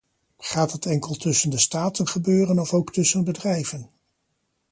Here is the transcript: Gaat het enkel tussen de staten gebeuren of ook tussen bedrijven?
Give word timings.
Gaat 0.37 0.71
het 0.71 0.85
enkel 0.85 1.15
tussen 1.15 1.49
de 1.49 1.57
staten 1.57 2.07
gebeuren 2.07 2.59
of 2.59 2.73
ook 2.73 2.91
tussen 2.93 3.23
bedrijven? 3.23 3.89